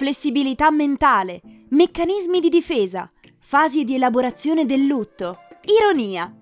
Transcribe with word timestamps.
flessibilità 0.00 0.70
mentale, 0.70 1.42
meccanismi 1.68 2.40
di 2.40 2.48
difesa, 2.48 3.06
fasi 3.38 3.84
di 3.84 3.96
elaborazione 3.96 4.64
del 4.64 4.86
lutto, 4.86 5.40
ironia. 5.78 6.34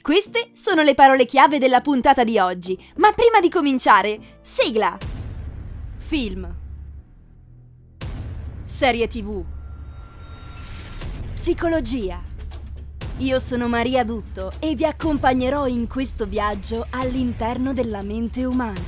Queste 0.00 0.52
sono 0.54 0.80
le 0.80 0.94
parole 0.94 1.26
chiave 1.26 1.58
della 1.58 1.82
puntata 1.82 2.24
di 2.24 2.38
oggi, 2.38 2.74
ma 2.96 3.12
prima 3.12 3.38
di 3.40 3.50
cominciare, 3.50 4.18
sigla! 4.40 4.96
Film. 5.98 6.56
Serie 8.64 9.06
TV. 9.08 9.44
Psicologia. 11.34 12.18
Io 13.18 13.38
sono 13.40 13.68
Maria 13.68 14.04
Dutto 14.04 14.52
e 14.58 14.74
vi 14.74 14.86
accompagnerò 14.86 15.66
in 15.66 15.86
questo 15.86 16.24
viaggio 16.24 16.86
all'interno 16.88 17.74
della 17.74 18.00
mente 18.00 18.46
umana. 18.46 18.80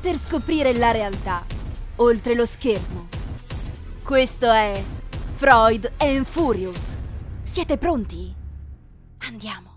Per 0.00 0.16
scoprire 0.18 0.72
la 0.72 0.92
realtà, 0.92 1.56
oltre 1.96 2.34
lo 2.34 2.44
schermo. 2.44 3.08
Questo 4.02 4.50
è 4.50 4.82
Freud 5.34 5.92
and 5.98 6.24
Furious. 6.24 6.94
Siete 7.42 7.78
pronti? 7.78 8.34
Andiamo. 9.26 9.74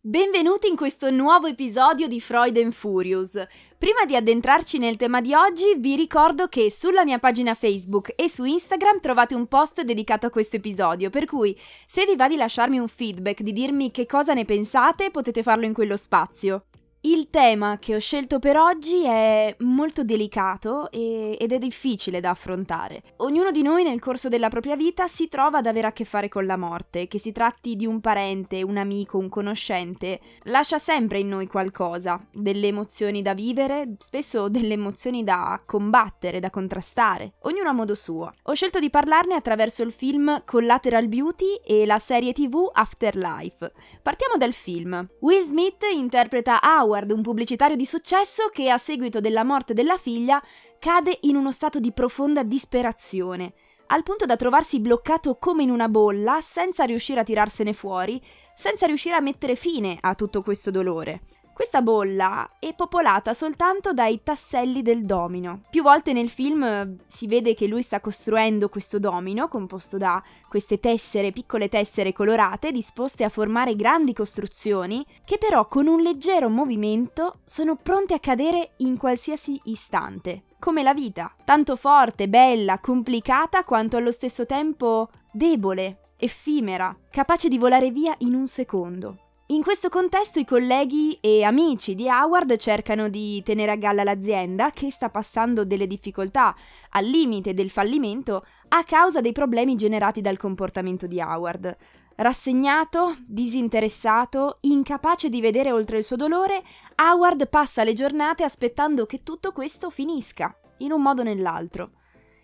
Benvenuti 0.00 0.68
in 0.68 0.76
questo 0.76 1.10
nuovo 1.10 1.48
episodio 1.48 2.06
di 2.06 2.20
Freud 2.20 2.56
and 2.56 2.72
Furious. 2.72 3.42
Prima 3.76 4.04
di 4.06 4.16
addentrarci 4.16 4.78
nel 4.78 4.96
tema 4.96 5.20
di 5.20 5.34
oggi, 5.34 5.74
vi 5.76 5.96
ricordo 5.96 6.48
che 6.48 6.70
sulla 6.70 7.04
mia 7.04 7.18
pagina 7.18 7.54
Facebook 7.54 8.12
e 8.16 8.28
su 8.28 8.44
Instagram 8.44 9.00
trovate 9.00 9.34
un 9.34 9.46
post 9.46 9.82
dedicato 9.82 10.26
a 10.26 10.30
questo 10.30 10.56
episodio, 10.56 11.10
per 11.10 11.24
cui 11.24 11.58
se 11.86 12.04
vi 12.06 12.16
va 12.16 12.28
di 12.28 12.36
lasciarmi 12.36 12.78
un 12.78 12.88
feedback, 12.88 13.42
di 13.42 13.52
dirmi 13.52 13.90
che 13.90 14.06
cosa 14.06 14.32
ne 14.32 14.44
pensate, 14.44 15.10
potete 15.10 15.42
farlo 15.42 15.66
in 15.66 15.74
quello 15.74 15.96
spazio. 15.96 16.64
Il 17.02 17.30
tema 17.30 17.78
che 17.78 17.94
ho 17.94 18.00
scelto 18.00 18.40
per 18.40 18.56
oggi 18.56 19.04
è 19.04 19.54
molto 19.60 20.02
delicato 20.02 20.90
e, 20.90 21.36
ed 21.38 21.52
è 21.52 21.58
difficile 21.58 22.18
da 22.18 22.30
affrontare. 22.30 23.02
Ognuno 23.18 23.52
di 23.52 23.62
noi 23.62 23.84
nel 23.84 24.00
corso 24.00 24.28
della 24.28 24.48
propria 24.48 24.74
vita 24.74 25.06
si 25.06 25.28
trova 25.28 25.58
ad 25.58 25.66
avere 25.66 25.86
a 25.86 25.92
che 25.92 26.04
fare 26.04 26.28
con 26.28 26.44
la 26.44 26.56
morte, 26.56 27.06
che 27.06 27.20
si 27.20 27.30
tratti 27.30 27.76
di 27.76 27.86
un 27.86 28.00
parente, 28.00 28.64
un 28.64 28.78
amico, 28.78 29.16
un 29.16 29.28
conoscente, 29.28 30.18
lascia 30.44 30.80
sempre 30.80 31.20
in 31.20 31.28
noi 31.28 31.46
qualcosa, 31.46 32.20
delle 32.32 32.66
emozioni 32.66 33.22
da 33.22 33.32
vivere, 33.32 33.94
spesso 33.98 34.48
delle 34.48 34.72
emozioni 34.72 35.22
da 35.22 35.62
combattere, 35.64 36.40
da 36.40 36.50
contrastare, 36.50 37.34
ognuno 37.42 37.68
a 37.68 37.74
modo 37.74 37.94
suo. 37.94 38.34
Ho 38.42 38.54
scelto 38.54 38.80
di 38.80 38.90
parlarne 38.90 39.34
attraverso 39.34 39.84
il 39.84 39.92
film 39.92 40.42
Collateral 40.44 41.06
Beauty 41.06 41.60
e 41.64 41.86
la 41.86 42.00
serie 42.00 42.32
tv 42.32 42.68
Afterlife. 42.72 43.72
Partiamo 44.02 44.36
dal 44.36 44.52
film. 44.52 45.08
Will 45.20 45.46
Smith 45.46 45.84
interpreta 45.94 46.58
Howard 46.60 46.96
Howard, 46.98 47.10
un 47.12 47.22
pubblicitario 47.22 47.76
di 47.76 47.86
successo 47.86 48.48
che 48.52 48.70
a 48.70 48.78
seguito 48.78 49.20
della 49.20 49.44
morte 49.44 49.72
della 49.72 49.96
figlia 49.96 50.42
cade 50.78 51.18
in 51.22 51.36
uno 51.36 51.52
stato 51.52 51.78
di 51.78 51.92
profonda 51.92 52.42
disperazione, 52.42 53.52
al 53.88 54.02
punto 54.02 54.26
da 54.26 54.36
trovarsi 54.36 54.80
bloccato 54.80 55.36
come 55.36 55.62
in 55.62 55.70
una 55.70 55.88
bolla 55.88 56.40
senza 56.40 56.84
riuscire 56.84 57.20
a 57.20 57.24
tirarsene 57.24 57.72
fuori, 57.72 58.20
senza 58.54 58.86
riuscire 58.86 59.14
a 59.14 59.20
mettere 59.20 59.54
fine 59.54 59.96
a 60.00 60.14
tutto 60.14 60.42
questo 60.42 60.70
dolore. 60.70 61.22
Questa 61.58 61.82
bolla 61.82 62.50
è 62.60 62.72
popolata 62.72 63.34
soltanto 63.34 63.92
dai 63.92 64.22
tasselli 64.22 64.80
del 64.80 65.04
domino. 65.04 65.62
Più 65.68 65.82
volte 65.82 66.12
nel 66.12 66.28
film 66.28 66.62
eh, 66.62 66.98
si 67.08 67.26
vede 67.26 67.54
che 67.54 67.66
lui 67.66 67.82
sta 67.82 68.00
costruendo 68.00 68.68
questo 68.68 69.00
domino, 69.00 69.48
composto 69.48 69.96
da 69.96 70.22
queste 70.48 70.78
tessere, 70.78 71.32
piccole 71.32 71.68
tessere 71.68 72.12
colorate, 72.12 72.70
disposte 72.70 73.24
a 73.24 73.28
formare 73.28 73.74
grandi 73.74 74.12
costruzioni, 74.12 75.04
che 75.24 75.36
però 75.36 75.66
con 75.66 75.88
un 75.88 76.00
leggero 76.00 76.48
movimento 76.48 77.40
sono 77.44 77.74
pronte 77.74 78.14
a 78.14 78.20
cadere 78.20 78.74
in 78.76 78.96
qualsiasi 78.96 79.60
istante. 79.64 80.44
Come 80.60 80.84
la 80.84 80.94
vita, 80.94 81.34
tanto 81.44 81.74
forte, 81.74 82.28
bella, 82.28 82.78
complicata 82.78 83.64
quanto 83.64 83.96
allo 83.96 84.12
stesso 84.12 84.46
tempo 84.46 85.08
debole, 85.32 86.12
effimera, 86.18 86.96
capace 87.10 87.48
di 87.48 87.58
volare 87.58 87.90
via 87.90 88.14
in 88.18 88.34
un 88.34 88.46
secondo. 88.46 89.22
In 89.50 89.62
questo 89.62 89.88
contesto 89.88 90.38
i 90.38 90.44
colleghi 90.44 91.16
e 91.22 91.42
amici 91.42 91.94
di 91.94 92.06
Howard 92.06 92.54
cercano 92.58 93.08
di 93.08 93.42
tenere 93.42 93.70
a 93.70 93.76
galla 93.76 94.04
l'azienda 94.04 94.68
che 94.68 94.90
sta 94.90 95.08
passando 95.08 95.64
delle 95.64 95.86
difficoltà 95.86 96.54
al 96.90 97.06
limite 97.06 97.54
del 97.54 97.70
fallimento 97.70 98.44
a 98.68 98.84
causa 98.84 99.22
dei 99.22 99.32
problemi 99.32 99.74
generati 99.74 100.20
dal 100.20 100.36
comportamento 100.36 101.06
di 101.06 101.18
Howard. 101.18 101.74
Rassegnato, 102.16 103.16
disinteressato, 103.26 104.58
incapace 104.60 105.30
di 105.30 105.40
vedere 105.40 105.72
oltre 105.72 105.96
il 105.96 106.04
suo 106.04 106.16
dolore, 106.16 106.62
Howard 106.96 107.48
passa 107.48 107.84
le 107.84 107.94
giornate 107.94 108.44
aspettando 108.44 109.06
che 109.06 109.22
tutto 109.22 109.52
questo 109.52 109.88
finisca, 109.88 110.54
in 110.78 110.92
un 110.92 111.00
modo 111.00 111.22
o 111.22 111.24
nell'altro 111.24 111.92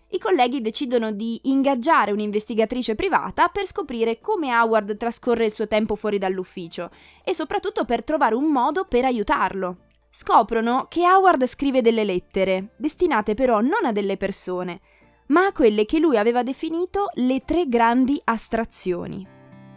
i 0.09 0.19
colleghi 0.19 0.61
decidono 0.61 1.11
di 1.11 1.39
ingaggiare 1.43 2.11
un'investigatrice 2.11 2.95
privata 2.95 3.47
per 3.47 3.65
scoprire 3.65 4.19
come 4.19 4.55
Howard 4.55 4.97
trascorre 4.97 5.45
il 5.45 5.51
suo 5.51 5.67
tempo 5.67 5.95
fuori 5.95 6.17
dall'ufficio 6.17 6.91
e 7.23 7.33
soprattutto 7.33 7.85
per 7.85 8.03
trovare 8.03 8.35
un 8.35 8.45
modo 8.45 8.85
per 8.85 9.05
aiutarlo. 9.05 9.77
Scoprono 10.09 10.85
che 10.87 11.01
Howard 11.01 11.45
scrive 11.47 11.81
delle 11.81 12.03
lettere, 12.03 12.69
destinate 12.77 13.33
però 13.33 13.59
non 13.61 13.83
a 13.83 13.91
delle 13.91 14.15
persone, 14.15 14.79
ma 15.27 15.47
a 15.47 15.51
quelle 15.51 15.85
che 15.85 15.99
lui 15.99 16.17
aveva 16.17 16.43
definito 16.43 17.09
le 17.15 17.43
tre 17.43 17.67
grandi 17.67 18.21
astrazioni. 18.23 19.27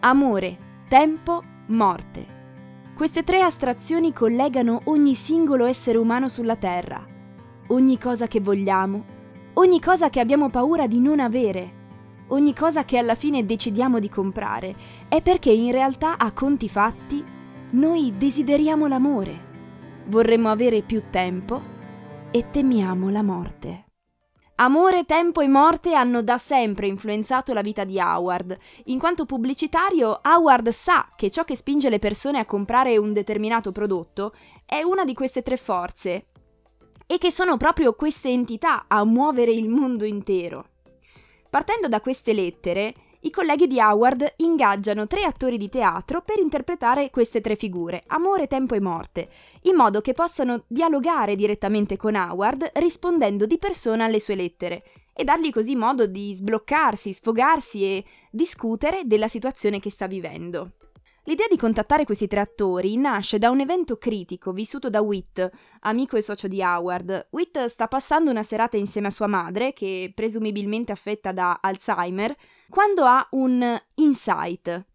Amore, 0.01 0.85
tempo, 0.89 1.43
morte. 1.69 2.37
Queste 2.95 3.25
tre 3.25 3.41
astrazioni 3.41 4.13
collegano 4.13 4.83
ogni 4.85 5.15
singolo 5.15 5.65
essere 5.65 5.99
umano 5.99 6.29
sulla 6.29 6.57
Terra. 6.57 7.05
Ogni 7.69 7.99
cosa 7.99 8.27
che 8.27 8.41
vogliamo 8.41 9.17
ogni 9.59 9.81
cosa 9.81 10.09
che 10.09 10.21
abbiamo 10.21 10.51
paura 10.51 10.87
di 10.87 11.01
non 11.01 11.19
avere, 11.19 12.27
ogni 12.29 12.55
cosa 12.55 12.85
che 12.85 12.97
alla 12.97 13.17
fine 13.17 13.45
decidiamo 13.45 13.99
di 13.99 14.09
comprare, 14.09 14.75
è 15.09 15.21
perché 15.21 15.51
in 15.51 15.73
realtà 15.73 16.17
a 16.17 16.33
conti 16.33 16.69
fatti 16.69 17.25
noi 17.71 18.15
desideriamo 18.17 18.87
l'amore, 18.87 19.47
vorremmo 20.07 20.49
avere 20.49 20.83
più 20.83 21.03
tempo 21.11 21.77
e 22.31 22.51
temiamo 22.51 23.11
la 23.11 23.23
morte. 23.23 23.87
Amore, 24.61 25.05
tempo 25.05 25.41
e 25.41 25.49
morte 25.49 25.95
hanno 25.95 26.23
da 26.23 26.39
sempre 26.39 26.87
influenzato 26.87 27.53
la 27.53 27.61
vita 27.61 27.85
di 27.85 27.99
Howard. 27.99 28.57
In 28.87 28.99
quanto 28.99 29.25
pubblicitario, 29.25 30.21
Howard 30.23 30.69
sa 30.71 31.13
che 31.17 31.31
ciò 31.31 31.45
che 31.45 31.57
spinge 31.57 31.89
le 31.89 32.01
persone 32.01 32.39
a 32.39 32.45
comprare 32.45 32.97
un 32.97 33.13
determinato 33.13 33.71
prodotto 33.71 34.35
è 34.67 34.83
una 34.83 35.05
di 35.05 35.15
queste 35.15 35.43
tre 35.43 35.57
forze, 35.57 36.27
e 37.11 37.17
che 37.17 37.33
sono 37.33 37.57
proprio 37.57 37.95
queste 37.95 38.29
entità 38.29 38.85
a 38.87 39.03
muovere 39.03 39.51
il 39.51 39.71
mondo 39.71 40.05
intero. 40.05 40.67
Partendo 41.49 41.89
da 41.89 42.03
queste 42.03 42.35
lettere, 42.35 42.95
i 43.21 43.31
colleghi 43.31 43.67
di 43.67 43.81
Howard 43.81 44.35
ingaggiano 44.37 45.07
tre 45.07 45.25
attori 45.25 45.57
di 45.57 45.71
teatro 45.71 46.23
per 46.23 46.39
interpretare 46.39 47.09
queste 47.09 47.41
tre 47.41 47.57
figure, 47.57 48.05
amore, 48.09 48.47
tempo 48.47 48.75
e 48.75 48.81
morte, 48.81 49.31
in 49.63 49.75
modo 49.75 50.03
che 50.03 50.13
possano 50.13 50.65
dialogare 50.69 51.35
direttamente 51.35 51.97
con 51.97 52.15
Howard 52.15 52.71
rispondendo 52.75 53.47
di 53.47 53.57
persona 53.57 54.05
alle 54.05 54.21
sue 54.21 54.35
lettere 54.37 54.85
e 55.15 55.25
dargli 55.25 55.51
così 55.51 55.75
modo 55.75 56.07
di 56.07 56.35
sbloccarsi, 56.35 57.13
sfogarsi 57.13 57.83
e 57.83 58.05
discutere 58.31 59.01
della 59.05 59.29
situazione 59.29 59.81
che 59.81 59.91
sta 59.91 60.07
vivendo. 60.07 60.73
L'idea 61.29 61.47
di 61.47 61.59
contattare 61.59 62.07
questi 62.07 62.27
tre 62.27 62.41
attori 62.41 62.97
nasce 62.97 63.37
da 63.37 63.51
un 63.51 63.61
evento 63.61 63.99
critico 63.99 64.51
vissuto 64.51 64.89
da 64.89 65.03
Whit, 65.03 65.51
amico 65.81 66.17
e 66.17 66.23
socio 66.23 66.49
di 66.49 66.63
Howard. 66.63 67.27
Whit 67.33 67.67
sta 67.67 67.87
passando 67.87 68.31
una 68.31 68.43
serata 68.43 68.79
insieme 68.79 69.09
a 69.09 69.11
sua 69.11 69.27
madre, 69.27 69.75
che 69.75 70.11
presumibilmente 70.15 70.91
affetta 70.91 71.33
da 71.33 71.59
Alzheimer, 71.61 72.35
quando 72.71 73.05
ha 73.05 73.29
un 73.33 73.79
insight. 73.97 74.87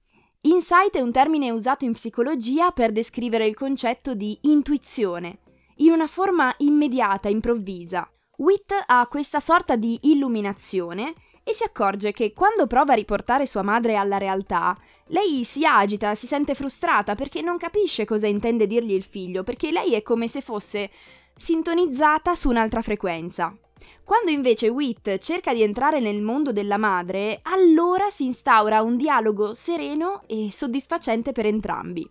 Insight 0.41 0.97
è 0.97 1.01
un 1.01 1.11
termine 1.11 1.51
usato 1.51 1.85
in 1.85 1.93
psicologia 1.93 2.71
per 2.71 2.91
descrivere 2.91 3.45
il 3.45 3.53
concetto 3.53 4.15
di 4.15 4.35
intuizione, 4.41 5.37
in 5.77 5.91
una 5.91 6.07
forma 6.07 6.51
immediata, 6.57 7.29
improvvisa. 7.29 8.11
Whit 8.37 8.73
ha 8.87 9.05
questa 9.07 9.39
sorta 9.39 9.75
di 9.75 9.99
illuminazione 10.01 11.13
e 11.43 11.53
si 11.53 11.63
accorge 11.63 12.11
che 12.11 12.33
quando 12.33 12.67
prova 12.67 12.93
a 12.93 12.95
riportare 12.95 13.45
sua 13.45 13.61
madre 13.61 13.95
alla 13.95 14.17
realtà, 14.17 14.77
lei 15.07 15.43
si 15.43 15.65
agita, 15.65 16.15
si 16.15 16.25
sente 16.25 16.55
frustrata 16.55 17.15
perché 17.15 17.41
non 17.41 17.57
capisce 17.57 18.05
cosa 18.05 18.27
intende 18.27 18.65
dirgli 18.65 18.93
il 18.93 19.03
figlio, 19.03 19.43
perché 19.43 19.71
lei 19.71 19.93
è 19.93 20.01
come 20.01 20.27
se 20.27 20.41
fosse 20.41 20.89
sintonizzata 21.35 22.35
su 22.35 22.49
un'altra 22.49 22.81
frequenza. 22.81 23.55
Quando 24.03 24.31
invece 24.31 24.69
Wit 24.69 25.17
cerca 25.17 25.53
di 25.53 25.61
entrare 25.61 25.99
nel 25.99 26.21
mondo 26.21 26.51
della 26.51 26.77
madre, 26.77 27.39
allora 27.43 28.09
si 28.09 28.25
instaura 28.25 28.81
un 28.81 28.97
dialogo 28.97 29.53
sereno 29.53 30.23
e 30.27 30.49
soddisfacente 30.51 31.31
per 31.31 31.45
entrambi. 31.45 32.09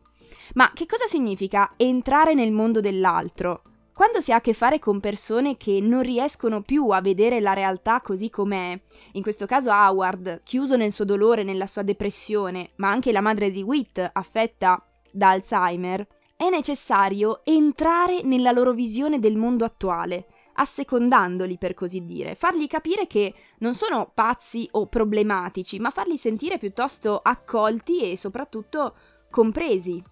Ma 0.54 0.70
che 0.74 0.86
cosa 0.86 1.06
significa 1.06 1.72
entrare 1.76 2.34
nel 2.34 2.52
mondo 2.52 2.80
dell'altro? 2.80 3.62
Quando 4.02 4.20
si 4.20 4.32
ha 4.32 4.38
a 4.38 4.40
che 4.40 4.52
fare 4.52 4.80
con 4.80 4.98
persone 4.98 5.56
che 5.56 5.78
non 5.80 6.02
riescono 6.02 6.62
più 6.62 6.88
a 6.88 7.00
vedere 7.00 7.38
la 7.38 7.52
realtà 7.52 8.00
così 8.00 8.30
com'è, 8.30 8.76
in 9.12 9.22
questo 9.22 9.46
caso 9.46 9.70
Howard, 9.70 10.40
chiuso 10.42 10.74
nel 10.74 10.90
suo 10.90 11.04
dolore, 11.04 11.44
nella 11.44 11.68
sua 11.68 11.82
depressione, 11.82 12.72
ma 12.78 12.90
anche 12.90 13.12
la 13.12 13.20
madre 13.20 13.52
di 13.52 13.62
Whit, 13.62 14.10
affetta 14.12 14.84
da 15.12 15.30
Alzheimer, 15.30 16.04
è 16.34 16.48
necessario 16.50 17.42
entrare 17.44 18.22
nella 18.24 18.50
loro 18.50 18.72
visione 18.72 19.20
del 19.20 19.36
mondo 19.36 19.64
attuale, 19.64 20.26
assecondandoli 20.54 21.56
per 21.56 21.72
così 21.72 22.04
dire, 22.04 22.34
fargli 22.34 22.66
capire 22.66 23.06
che 23.06 23.32
non 23.58 23.74
sono 23.74 24.10
pazzi 24.12 24.66
o 24.72 24.88
problematici, 24.88 25.78
ma 25.78 25.90
farli 25.90 26.16
sentire 26.16 26.58
piuttosto 26.58 27.20
accolti 27.22 28.10
e 28.10 28.16
soprattutto 28.16 28.96
compresi. 29.30 30.02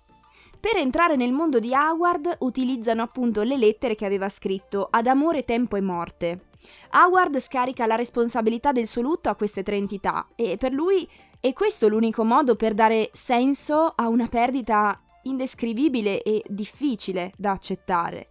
Per 0.60 0.76
entrare 0.76 1.16
nel 1.16 1.32
mondo 1.32 1.58
di 1.58 1.72
Howard 1.72 2.36
utilizzano 2.40 3.00
appunto 3.00 3.42
le 3.42 3.56
lettere 3.56 3.94
che 3.94 4.04
aveva 4.04 4.28
scritto 4.28 4.88
ad 4.90 5.06
amore, 5.06 5.46
tempo 5.46 5.76
e 5.76 5.80
morte. 5.80 6.48
Howard 6.92 7.40
scarica 7.40 7.86
la 7.86 7.94
responsabilità 7.94 8.70
del 8.70 8.86
suo 8.86 9.00
lutto 9.00 9.30
a 9.30 9.36
queste 9.36 9.62
tre 9.62 9.76
entità 9.76 10.28
e 10.36 10.58
per 10.58 10.72
lui 10.72 11.08
è 11.40 11.54
questo 11.54 11.88
l'unico 11.88 12.24
modo 12.24 12.56
per 12.56 12.74
dare 12.74 13.08
senso 13.14 13.94
a 13.96 14.08
una 14.08 14.28
perdita 14.28 15.00
indescrivibile 15.22 16.22
e 16.22 16.44
difficile 16.46 17.32
da 17.38 17.52
accettare. 17.52 18.28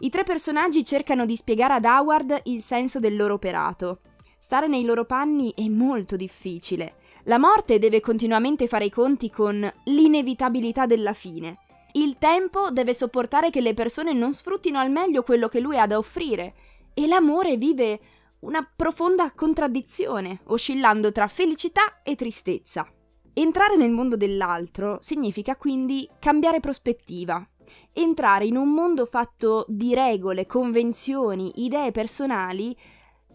I 0.00 0.10
tre 0.10 0.24
personaggi 0.24 0.84
cercano 0.84 1.24
di 1.24 1.36
spiegare 1.36 1.74
ad 1.74 1.84
Howard 1.84 2.40
il 2.46 2.60
senso 2.60 2.98
del 2.98 3.14
loro 3.14 3.34
operato. 3.34 4.00
Stare 4.40 4.66
nei 4.66 4.84
loro 4.84 5.04
panni 5.04 5.52
è 5.54 5.68
molto 5.68 6.16
difficile. 6.16 6.96
La 7.28 7.38
morte 7.38 7.80
deve 7.80 7.98
continuamente 7.98 8.68
fare 8.68 8.84
i 8.84 8.90
conti 8.90 9.30
con 9.30 9.68
l'inevitabilità 9.86 10.86
della 10.86 11.12
fine. 11.12 11.58
Il 11.94 12.18
tempo 12.18 12.70
deve 12.70 12.94
sopportare 12.94 13.50
che 13.50 13.60
le 13.60 13.74
persone 13.74 14.12
non 14.12 14.32
sfruttino 14.32 14.78
al 14.78 14.92
meglio 14.92 15.24
quello 15.24 15.48
che 15.48 15.58
lui 15.58 15.76
ha 15.76 15.88
da 15.88 15.98
offrire. 15.98 16.54
E 16.94 17.08
l'amore 17.08 17.56
vive 17.56 17.98
una 18.40 18.64
profonda 18.76 19.32
contraddizione, 19.32 20.42
oscillando 20.44 21.10
tra 21.10 21.26
felicità 21.26 22.00
e 22.04 22.14
tristezza. 22.14 22.86
Entrare 23.32 23.76
nel 23.76 23.90
mondo 23.90 24.16
dell'altro 24.16 24.98
significa 25.00 25.56
quindi 25.56 26.08
cambiare 26.20 26.60
prospettiva, 26.60 27.44
entrare 27.92 28.46
in 28.46 28.56
un 28.56 28.68
mondo 28.68 29.04
fatto 29.04 29.64
di 29.68 29.94
regole, 29.94 30.46
convenzioni, 30.46 31.64
idee 31.64 31.90
personali 31.90 32.76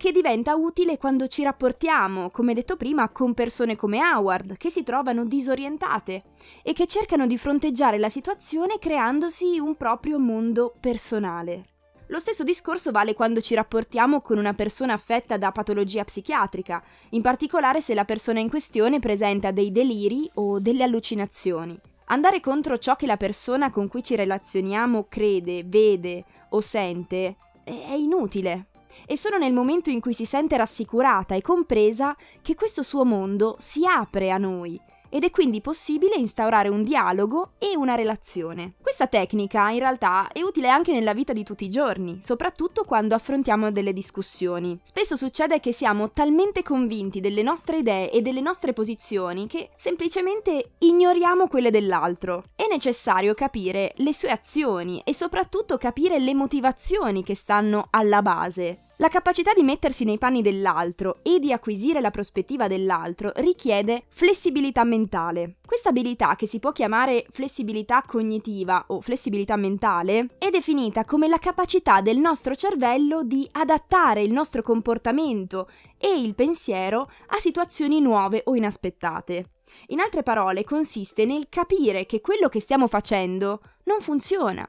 che 0.02 0.12
diventa 0.12 0.56
utile 0.56 0.98
quando 0.98 1.28
ci 1.28 1.44
rapportiamo, 1.44 2.32
come 2.32 2.56
detto 2.56 2.76
prima, 2.76 3.10
con 3.10 3.36
persone 3.36 3.76
come 3.76 4.00
Howard, 4.00 4.58
che 4.58 4.72
si 4.72 4.82
trovano 4.82 5.26
disorientate 5.26 6.24
e 6.64 6.74
che 6.74 6.88
cercano 6.88 7.28
di 7.28 7.38
fronteggiare 7.38 8.00
la 8.00 8.10
situazione 8.10 8.80
creandosi 8.80 9.60
un 9.60 9.76
proprio 9.76 10.18
mondo 10.18 10.74
personale. 10.80 11.66
Lo 12.08 12.18
stesso 12.18 12.42
discorso 12.44 12.90
vale 12.90 13.14
quando 13.14 13.42
ci 13.42 13.54
rapportiamo 13.54 14.22
con 14.22 14.40
una 14.40 14.56
persona 14.56 14.94
affetta 14.94 15.38
da 15.38 15.52
patologia 15.52 16.04
psichiatrica, 16.04 16.82
in 17.12 17.22
particolare 17.22 17.80
se 17.80 17.94
la 17.94 18.04
persona 18.04 18.40
in 18.40 18.50
questione 18.50 18.98
presenta 18.98 19.52
dei 19.52 19.72
deliri 19.72 20.28
o 20.34 20.60
delle 20.60 20.82
allucinazioni. 20.82 21.80
Andare 22.06 22.40
contro 22.40 22.80
ciò 22.80 22.96
che 22.96 23.06
la 23.06 23.18
persona 23.18 23.70
con 23.70 23.88
cui 23.88 24.02
ci 24.02 24.16
relazioniamo 24.16 25.06
crede, 25.08 25.62
vede 25.64 26.26
o 26.50 26.60
sente 26.60 27.36
è 27.64 27.94
inutile. 27.94 28.71
È 29.06 29.16
solo 29.16 29.38
nel 29.38 29.54
momento 29.54 29.90
in 29.90 30.00
cui 30.00 30.14
si 30.14 30.26
sente 30.26 30.58
rassicurata 30.58 31.36
e 31.36 31.42
compresa 31.42 32.16
che 32.42 32.56
questo 32.56 32.84
suo 32.84 33.06
mondo 33.06 33.56
si 33.60 33.86
apre 33.86 34.32
a 34.32 34.38
noi 34.38 34.80
ed 35.12 35.26
è 35.26 35.30
quindi 35.30 35.62
possibile 35.62 36.16
instaurare 36.16 36.70
un 36.70 36.84
dialogo 36.84 37.52
e 37.60 37.76
una 37.76 37.96
relazione. 37.96 38.76
Questa 38.82 39.08
tecnica 39.08 39.70
in 39.70 39.80
realtà 39.80 40.30
è 40.32 40.42
utile 40.42 40.70
anche 40.70 40.94
nella 40.94 41.14
vita 41.14 41.34
di 41.34 41.44
tutti 41.44 41.66
i 41.66 41.70
giorni, 41.70 42.20
soprattutto 42.22 42.86
quando 42.86 43.14
affrontiamo 43.14 43.72
delle 43.72 43.94
discussioni. 43.94 44.80
Spesso 44.84 45.18
succede 45.18 45.60
che 45.60 45.74
siamo 45.74 46.12
talmente 46.12 46.64
convinti 46.64 47.20
delle 47.20 47.42
nostre 47.44 47.80
idee 47.80 48.10
e 48.10 48.22
delle 48.22 48.42
nostre 48.42 48.72
posizioni 48.72 49.48
che 49.48 49.72
semplicemente 49.76 50.72
ignoriamo 50.80 51.48
quelle 51.48 51.72
dell'altro. 51.72 52.46
È 52.56 52.66
necessario 52.70 53.34
capire 53.34 53.94
le 53.98 54.14
sue 54.14 54.30
azioni 54.30 55.02
e 55.04 55.14
soprattutto 55.14 55.78
capire 55.78 56.20
le 56.20 56.34
motivazioni 56.34 57.24
che 57.24 57.36
stanno 57.36 57.88
alla 57.90 58.22
base. 58.22 58.80
La 59.02 59.10
capacità 59.10 59.52
di 59.54 59.64
mettersi 59.64 60.04
nei 60.04 60.20
panni 60.20 60.44
dell'altro 60.44 61.22
e 61.24 61.40
di 61.40 61.52
acquisire 61.52 62.02
la 62.02 62.12
prospettiva 62.12 62.68
dell'altro 62.68 63.32
richiede 63.38 64.04
flessibilità 64.10 64.84
mentale. 64.84 65.56
Questa 65.66 65.90
abilità, 65.90 66.36
che 66.36 66.46
si 66.46 66.60
può 66.60 66.72
chiamare 66.72 67.26
flessibilità 67.32 68.04
cognitiva 68.06 68.84
o 68.90 69.02
flessibilità 69.02 69.56
mentale, 69.56 70.28
è 70.38 70.52
definita 70.52 71.04
come 71.04 71.28
la 71.28 71.40
capacità 71.40 72.02
del 72.02 72.20
nostro 72.20 72.54
cervello 72.54 73.24
di 73.24 73.50
adattare 73.54 74.22
il 74.22 74.32
nostro 74.32 74.62
comportamento 74.62 75.68
e 75.98 76.22
il 76.22 76.36
pensiero 76.36 77.10
a 77.30 77.40
situazioni 77.40 78.02
nuove 78.02 78.44
o 78.46 78.54
inaspettate. 78.54 79.54
In 79.88 80.00
altre 80.00 80.22
parole, 80.22 80.64
consiste 80.64 81.26
nel 81.26 81.48
capire 81.50 82.06
che 82.06 82.22
quello 82.22 82.50
che 82.50 82.60
stiamo 82.60 82.86
facendo 82.86 83.62
non 83.86 84.00
funziona, 84.00 84.64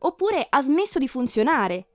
oppure 0.00 0.46
ha 0.46 0.60
smesso 0.60 0.98
di 0.98 1.08
funzionare 1.08 1.87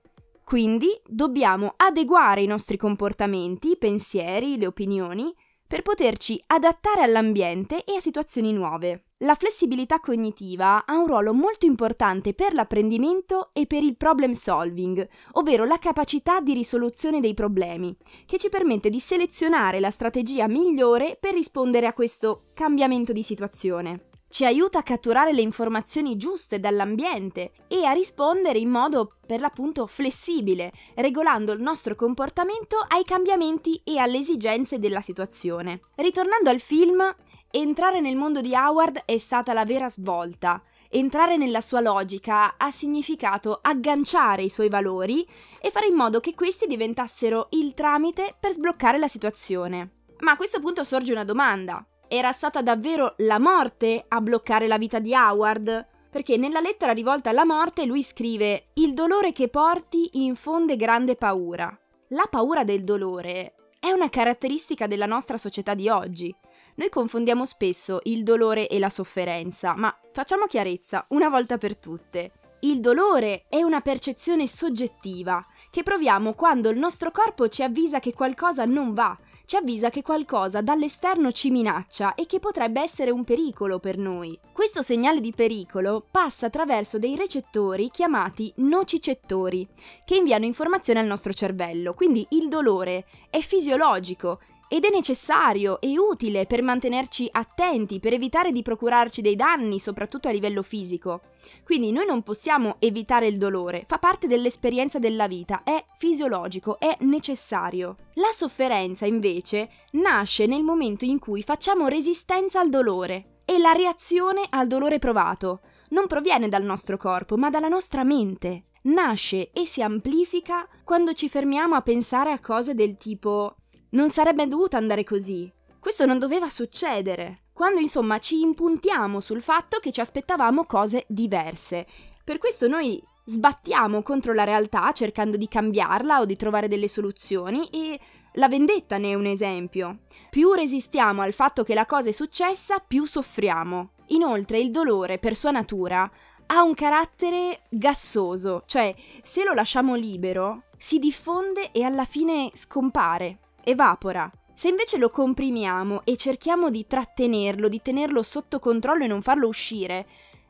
quindi 0.44 0.88
dobbiamo 1.06 1.72
adeguare 1.76 2.42
i 2.42 2.46
nostri 2.46 2.76
comportamenti, 2.76 3.70
i 3.70 3.78
pensieri, 3.78 4.58
le 4.58 4.66
opinioni 4.66 5.34
per 5.66 5.82
poterci 5.82 6.40
adattare 6.46 7.02
all'ambiente 7.02 7.84
e 7.84 7.96
a 7.96 8.00
situazioni 8.00 8.52
nuove. 8.52 9.06
La 9.24 9.34
flessibilità 9.34 9.98
cognitiva 9.98 10.84
ha 10.84 10.96
un 10.96 11.06
ruolo 11.06 11.32
molto 11.32 11.64
importante 11.64 12.34
per 12.34 12.52
l'apprendimento 12.52 13.50
e 13.54 13.66
per 13.66 13.82
il 13.82 13.96
problem 13.96 14.32
solving, 14.32 15.08
ovvero 15.32 15.64
la 15.64 15.78
capacità 15.78 16.40
di 16.40 16.52
risoluzione 16.52 17.20
dei 17.20 17.34
problemi, 17.34 17.96
che 18.26 18.38
ci 18.38 18.50
permette 18.50 18.90
di 18.90 19.00
selezionare 19.00 19.80
la 19.80 19.90
strategia 19.90 20.46
migliore 20.46 21.16
per 21.18 21.32
rispondere 21.32 21.86
a 21.86 21.94
questo 21.94 22.50
cambiamento 22.52 23.12
di 23.12 23.22
situazione 23.22 24.08
ci 24.34 24.44
aiuta 24.44 24.80
a 24.80 24.82
catturare 24.82 25.32
le 25.32 25.42
informazioni 25.42 26.16
giuste 26.16 26.58
dall'ambiente 26.58 27.52
e 27.68 27.84
a 27.84 27.92
rispondere 27.92 28.58
in 28.58 28.68
modo 28.68 29.12
per 29.24 29.40
l'appunto 29.40 29.86
flessibile, 29.86 30.72
regolando 30.96 31.52
il 31.52 31.60
nostro 31.60 31.94
comportamento 31.94 32.84
ai 32.88 33.04
cambiamenti 33.04 33.80
e 33.84 33.98
alle 33.98 34.18
esigenze 34.18 34.80
della 34.80 35.00
situazione. 35.00 35.82
Ritornando 35.94 36.50
al 36.50 36.58
film, 36.58 37.14
entrare 37.48 38.00
nel 38.00 38.16
mondo 38.16 38.40
di 38.40 38.56
Howard 38.56 39.02
è 39.04 39.18
stata 39.18 39.52
la 39.52 39.64
vera 39.64 39.88
svolta. 39.88 40.60
Entrare 40.88 41.36
nella 41.36 41.60
sua 41.60 41.78
logica 41.78 42.56
ha 42.56 42.72
significato 42.72 43.60
agganciare 43.62 44.42
i 44.42 44.50
suoi 44.50 44.68
valori 44.68 45.24
e 45.60 45.70
fare 45.70 45.86
in 45.86 45.94
modo 45.94 46.18
che 46.18 46.34
questi 46.34 46.66
diventassero 46.66 47.46
il 47.50 47.72
tramite 47.72 48.34
per 48.40 48.50
sbloccare 48.50 48.98
la 48.98 49.06
situazione. 49.06 50.06
Ma 50.22 50.32
a 50.32 50.36
questo 50.36 50.58
punto 50.58 50.82
sorge 50.82 51.12
una 51.12 51.22
domanda. 51.22 51.86
Era 52.08 52.32
stata 52.32 52.60
davvero 52.60 53.14
la 53.18 53.38
morte 53.38 54.04
a 54.06 54.20
bloccare 54.20 54.66
la 54.66 54.78
vita 54.78 54.98
di 54.98 55.14
Howard? 55.14 55.86
Perché 56.10 56.36
nella 56.36 56.60
lettera 56.60 56.92
rivolta 56.92 57.30
alla 57.30 57.44
morte 57.44 57.86
lui 57.86 58.02
scrive 58.02 58.66
Il 58.74 58.94
dolore 58.94 59.32
che 59.32 59.48
porti 59.48 60.10
infonde 60.12 60.76
grande 60.76 61.16
paura. 61.16 61.76
La 62.08 62.26
paura 62.30 62.62
del 62.62 62.84
dolore 62.84 63.54
è 63.80 63.90
una 63.90 64.10
caratteristica 64.10 64.86
della 64.86 65.06
nostra 65.06 65.38
società 65.38 65.74
di 65.74 65.88
oggi. 65.88 66.34
Noi 66.76 66.88
confondiamo 66.88 67.44
spesso 67.46 68.00
il 68.04 68.22
dolore 68.22 68.68
e 68.68 68.78
la 68.78 68.90
sofferenza, 68.90 69.74
ma 69.74 69.94
facciamo 70.12 70.46
chiarezza 70.46 71.06
una 71.08 71.28
volta 71.28 71.58
per 71.58 71.76
tutte. 71.76 72.32
Il 72.60 72.80
dolore 72.80 73.44
è 73.48 73.62
una 73.62 73.80
percezione 73.80 74.46
soggettiva 74.46 75.44
che 75.70 75.82
proviamo 75.82 76.34
quando 76.34 76.70
il 76.70 76.78
nostro 76.78 77.10
corpo 77.10 77.48
ci 77.48 77.62
avvisa 77.62 77.98
che 77.98 78.14
qualcosa 78.14 78.64
non 78.64 78.94
va, 78.94 79.16
ci 79.46 79.56
avvisa 79.56 79.90
che 79.90 80.02
qualcosa 80.02 80.60
dall'esterno 80.60 81.32
ci 81.32 81.50
minaccia 81.50 82.14
e 82.14 82.26
che 82.26 82.38
potrebbe 82.38 82.80
essere 82.80 83.10
un 83.10 83.24
pericolo 83.24 83.78
per 83.78 83.98
noi. 83.98 84.38
Questo 84.52 84.82
segnale 84.82 85.20
di 85.20 85.32
pericolo 85.32 86.04
passa 86.10 86.46
attraverso 86.46 86.98
dei 86.98 87.16
recettori 87.16 87.90
chiamati 87.90 88.52
nocicettori, 88.56 89.66
che 90.04 90.16
inviano 90.16 90.44
informazioni 90.44 90.98
al 90.98 91.06
nostro 91.06 91.32
cervello, 91.32 91.94
quindi 91.94 92.26
il 92.30 92.48
dolore 92.48 93.06
è 93.30 93.40
fisiologico 93.40 94.40
ed 94.68 94.84
è 94.84 94.90
necessario 94.90 95.80
e 95.80 95.98
utile 95.98 96.46
per 96.46 96.62
mantenerci 96.62 97.28
attenti, 97.30 98.00
per 98.00 98.12
evitare 98.12 98.52
di 98.52 98.62
procurarci 98.62 99.20
dei 99.22 99.36
danni, 99.36 99.78
soprattutto 99.78 100.28
a 100.28 100.32
livello 100.32 100.62
fisico. 100.62 101.22
Quindi 101.64 101.92
noi 101.92 102.06
non 102.06 102.22
possiamo 102.22 102.76
evitare 102.78 103.26
il 103.26 103.38
dolore, 103.38 103.84
fa 103.86 103.98
parte 103.98 104.26
dell'esperienza 104.26 104.98
della 104.98 105.28
vita, 105.28 105.62
è 105.62 105.84
fisiologico, 105.96 106.78
è 106.78 106.96
necessario. 107.00 107.96
La 108.14 108.32
sofferenza, 108.32 109.06
invece, 109.06 109.68
nasce 109.92 110.46
nel 110.46 110.62
momento 110.62 111.04
in 111.04 111.18
cui 111.18 111.42
facciamo 111.42 111.88
resistenza 111.88 112.60
al 112.60 112.70
dolore 112.70 113.40
e 113.44 113.58
la 113.58 113.72
reazione 113.72 114.46
al 114.48 114.66
dolore 114.66 114.98
provato 114.98 115.60
non 115.90 116.06
proviene 116.06 116.48
dal 116.48 116.64
nostro 116.64 116.96
corpo, 116.96 117.36
ma 117.36 117.50
dalla 117.50 117.68
nostra 117.68 118.04
mente. 118.04 118.64
Nasce 118.82 119.50
e 119.52 119.64
si 119.66 119.80
amplifica 119.80 120.68
quando 120.82 121.14
ci 121.14 121.28
fermiamo 121.28 121.74
a 121.74 121.80
pensare 121.80 122.32
a 122.32 122.40
cose 122.40 122.74
del 122.74 122.96
tipo 122.98 123.56
non 123.94 124.10
sarebbe 124.10 124.46
dovuto 124.46 124.76
andare 124.76 125.04
così. 125.04 125.50
Questo 125.78 126.06
non 126.06 126.18
doveva 126.18 126.48
succedere. 126.48 127.42
Quando 127.52 127.80
insomma 127.80 128.18
ci 128.18 128.40
impuntiamo 128.40 129.20
sul 129.20 129.42
fatto 129.42 129.78
che 129.78 129.92
ci 129.92 130.00
aspettavamo 130.00 130.64
cose 130.64 131.04
diverse. 131.08 131.86
Per 132.22 132.38
questo 132.38 132.68
noi 132.68 133.02
sbattiamo 133.26 134.02
contro 134.02 134.32
la 134.32 134.44
realtà 134.44 134.90
cercando 134.92 135.36
di 135.36 135.48
cambiarla 135.48 136.20
o 136.20 136.24
di 136.24 136.36
trovare 136.36 136.68
delle 136.68 136.88
soluzioni 136.88 137.68
e 137.68 137.98
la 138.34 138.48
vendetta 138.48 138.98
ne 138.98 139.10
è 139.10 139.14
un 139.14 139.26
esempio. 139.26 140.00
Più 140.28 140.52
resistiamo 140.52 141.22
al 141.22 141.32
fatto 141.32 141.62
che 141.62 141.74
la 141.74 141.86
cosa 141.86 142.08
è 142.08 142.12
successa, 142.12 142.78
più 142.80 143.04
soffriamo. 143.04 143.90
Inoltre 144.08 144.58
il 144.58 144.70
dolore, 144.70 145.18
per 145.18 145.36
sua 145.36 145.52
natura, 145.52 146.10
ha 146.46 146.62
un 146.62 146.74
carattere 146.74 147.62
gassoso, 147.70 148.64
cioè 148.66 148.94
se 149.22 149.44
lo 149.44 149.54
lasciamo 149.54 149.94
libero 149.94 150.64
si 150.76 150.98
diffonde 150.98 151.72
e 151.72 151.82
alla 151.82 152.04
fine 152.04 152.50
scompare, 152.52 153.38
evapora. 153.64 154.30
Se 154.54 154.68
invece 154.68 154.98
lo 154.98 155.10
comprimiamo 155.10 156.02
e 156.04 156.16
cerchiamo 156.16 156.70
di 156.70 156.86
trattenerlo, 156.86 157.68
di 157.68 157.82
tenerlo 157.82 158.22
sotto 158.22 158.60
controllo 158.60 159.04
e 159.04 159.08
non 159.08 159.22
farlo 159.22 159.48
uscire, 159.48 160.06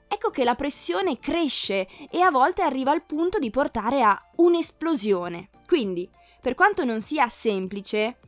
ecco 0.06 0.30
che 0.30 0.44
la 0.44 0.54
pressione 0.54 1.18
cresce 1.18 1.88
e 2.10 2.20
a 2.20 2.30
volte 2.30 2.62
arriva 2.62 2.90
al 2.90 3.04
punto 3.04 3.38
di 3.38 3.50
portare 3.50 4.02
a 4.02 4.20
un'esplosione. 4.36 5.48
Quindi, 5.66 6.08
per 6.40 6.54
quanto 6.54 6.84
non 6.84 7.00
sia 7.00 7.28
semplice, 7.28 8.18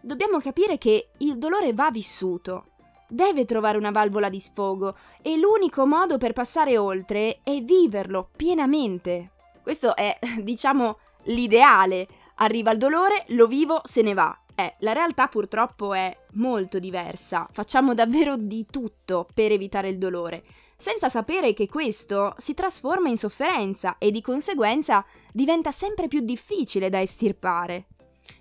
dobbiamo 0.00 0.40
capire 0.40 0.78
che 0.78 1.10
il 1.18 1.38
dolore 1.38 1.72
va 1.72 1.90
vissuto, 1.90 2.66
deve 3.10 3.44
trovare 3.44 3.78
una 3.78 3.90
valvola 3.90 4.28
di 4.28 4.40
sfogo 4.40 4.96
e 5.22 5.36
l'unico 5.36 5.86
modo 5.86 6.18
per 6.18 6.32
passare 6.32 6.78
oltre 6.78 7.40
è 7.42 7.60
viverlo 7.60 8.30
pienamente. 8.34 9.30
Questo 9.62 9.94
è, 9.94 10.18
diciamo, 10.42 10.98
l'ideale. 11.24 12.06
Arriva 12.42 12.70
il 12.70 12.78
dolore, 12.78 13.24
lo 13.28 13.46
vivo, 13.46 13.82
se 13.84 14.00
ne 14.00 14.14
va. 14.14 14.34
Eh, 14.54 14.76
la 14.78 14.94
realtà 14.94 15.26
purtroppo 15.26 15.92
è 15.92 16.16
molto 16.32 16.78
diversa. 16.78 17.46
Facciamo 17.52 17.92
davvero 17.92 18.36
di 18.38 18.66
tutto 18.70 19.28
per 19.34 19.52
evitare 19.52 19.90
il 19.90 19.98
dolore, 19.98 20.44
senza 20.78 21.10
sapere 21.10 21.52
che 21.52 21.68
questo 21.68 22.34
si 22.38 22.54
trasforma 22.54 23.10
in 23.10 23.18
sofferenza 23.18 23.98
e 23.98 24.10
di 24.10 24.22
conseguenza 24.22 25.04
diventa 25.32 25.70
sempre 25.70 26.08
più 26.08 26.20
difficile 26.20 26.88
da 26.88 27.02
estirpare. 27.02 27.88